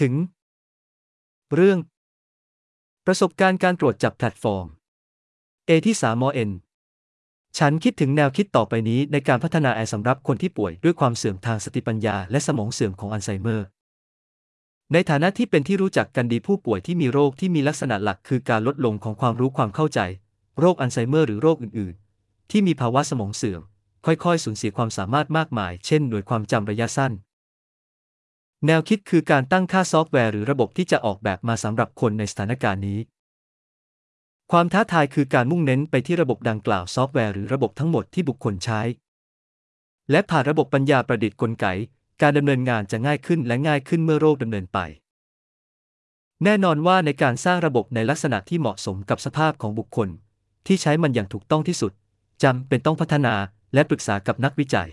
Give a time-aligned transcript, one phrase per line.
[0.00, 0.14] ถึง
[1.54, 1.78] เรื่อง
[3.06, 4.66] ประสบการณ์การตรวจจับแพลตฟอร์ม
[5.68, 6.50] A ที่3มอ N
[7.58, 13.66] ฉันคิดถึงแนวคิดต่อไปนี้ในการพัฒนาแอร์สำหรับคนที่ป่วยด้วยความเสื่อมทางสติปัญญาและสมองเสื่อมของอัลไซเมอร์
[14.92, 20.00] ในฐานะที่เป็นที่รู้จักกันดีผู้ป่วยที่มีโรคที่มีลักษณะหลักคือการลดลงของความรู้ความเข้าใจ
[20.60, 23.62] โรคอัลไซเมอร์หรือโรคอื่น ๆ ที่มีภาวะสมองเสื่อม
[24.06, 27.12] ค่อย ๆ สูญเสียความสามารถมากมาย เช่น หน่วยความจำระยะสั้น
[28.64, 32.98] แนวคิดคือการตั้งค่าซอฟต์แวร์หรือระบบที่จะออกแบบมาสำหรับคนในสถานการณ์นี้
[34.52, 38.80] ความท้าทายคือการมุ่งเน้นไปที่ระบบดังกล่าวซอฟต์แวร์หรือระบบทั้งหมดที่บุคคลใช้
[40.10, 41.66] และผ่านระบบปัญญาประดิษฐ์กลไก
[42.22, 44.78] การดำเนินงานจะง่ายขึ้นและง่ายขึ้นเมื่อโรคดำเนินไป
[46.44, 50.08] แน่นอนว่าในการสร้างระบบในลักษณะที่เหมาะสมกับสภาพของบุคคล
[50.66, 51.92] ที่ใช้มันอย่างถูกต้องที่สุด
[52.42, 53.34] จำเป็นต้องพัฒนา
[53.74, 54.88] และปรึกษากับนักวิจัย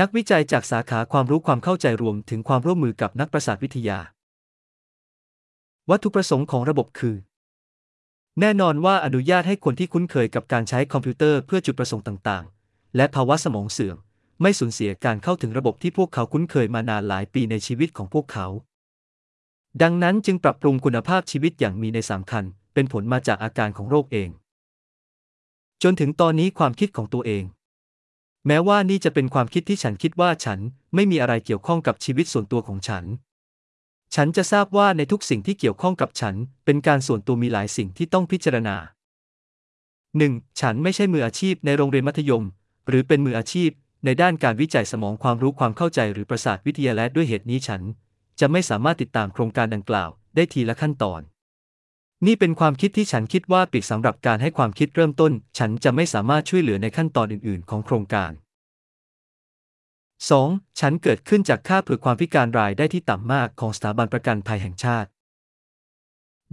[0.00, 3.98] นักวิจัยจากสาขาความรู้ความเข้าใจรวมถึงความร่วมมือกับนักประสาทวิทยา
[5.90, 7.16] วัตถุประสงค์ของระบบคือ
[8.40, 13.96] แน่นอนว่าอนุญาตให้คนที่คุ้นเคยกับการใช้คอมพิวเตอร์เพื่อจุดประสงค์ต่างๆ และภาวะสมองเสื่อม
[14.42, 18.46] ไม่สูญเสียการเข้าถึงระบบที่พวกเขาคุ้นเคยมานานหลายปีในชีวิตของพวกเขา
[19.82, 24.30] ดังนั้นจึงปรับปรุงคุณภาพชีวิตอย่างมีในสำคัญ เป็นผลมาจากอาการของโรคเอง
[25.82, 27.44] จนถึงตอนนี้ความคิดของตัวเอง
[28.46, 30.58] แม้ว่านี่จะเป็นความคิดที่ฉันคิดว่าฉัน
[30.94, 33.04] ไม่มีอะไรเกี่ยวข้องกับชีวิตส่วนตัวของฉัน
[34.14, 36.34] ฉันจะทราบว่าในทุกสิ่งที่เกี่ยวข้องกับฉัน
[36.64, 38.76] เป็นการส่วนตัวมีหลายสิ่งที่ต้องพิจารณา
[39.88, 40.60] 1.
[40.60, 42.44] ฉันไม่ใช่มืออาชีพในโรงเรียนมัธยม
[42.88, 43.70] หรือเป็นมืออาชีพ
[44.04, 47.82] ในด้านการวิจัยสมองความรู้ความเข้าใจหรือประสาทวิทยาและด้วยเหตุนี้ฉัน
[48.40, 51.20] จะไม่สามารถติดตามโครงการดังกล่าว ได้ทีละขั้นตอน
[52.26, 58.32] นี่เป็นความคิดที่ฉันคิดว่าปิดสำหรับการให้ความคิดเริ่มต้น ฉันจะไม่สามารถช่วยเหลือในขั้นตอนอื่น ๆ ของโครงการ
[60.00, 60.80] 2.
[60.80, 65.08] ฉันเกิดขึ้นจากค่าเผื่อความพิการรายได้ที่ต่ำมากของสถาบันประกันภัยแห่งชาติ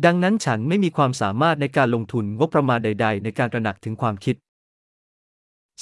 [0.06, 4.36] ดังนั้นฉันไม่มีความสามารถในการลงทุนงบประมาณใด ๆ ในการตระหนักถึงความคิด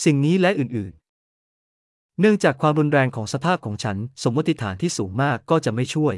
[0.03, 6.15] สิ่งนี้และอื่น ๆ เนื่องจากความรุนแรงของสภาพของฉัน สมมติฐานที่สูงมากก็จะไม่ช่วย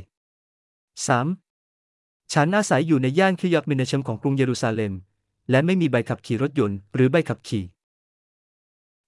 [1.08, 1.49] 3.
[2.34, 4.94] ฉันอาศัยอยู่ในย่านคิยับมินเชมของกรุงเยรูซาเล็ม
[5.50, 7.66] และไม่มีใบขับขี่รถยนต์หรือใบขับขี่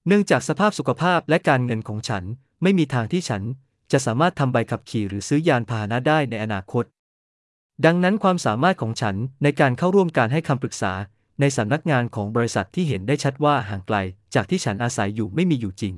[0.07, 2.23] เนื่องจากสภาพสุขภาพและการเงินของฉัน
[2.63, 3.43] ไม่มีทางที่ฉัน
[3.91, 6.85] จะสามารถทำใบขับขี่หรือซื้อยานพาหนะได้ในอนาคต
[7.85, 10.93] ดังนั้นความสามารถของฉันในการเข้าร่วมการให้คำปรึกษา
[11.39, 13.97] ในสำนักงานของบริษัทที่เห็นได้ชัดว่าห่างไกล
[14.35, 15.95] จากที่ฉันอาศัยอยู่ไม่มีอยู่จริง